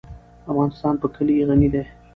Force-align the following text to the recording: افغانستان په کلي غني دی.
افغانستان 0.51 0.93
په 1.01 1.07
کلي 1.15 1.35
غني 1.47 1.67
دی. 1.73 1.83